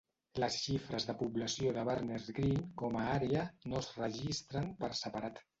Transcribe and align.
Les 0.43 0.55
xifres 0.61 1.05
de 1.09 1.13
població 1.19 1.75
de 1.75 1.83
Barnards 1.91 2.31
Green 2.39 2.65
com 2.83 2.99
a 3.03 3.07
àrea 3.19 3.47
no 3.73 3.83
es 3.85 3.93
registren 4.03 4.71
per 4.85 4.95
separat. 5.03 5.45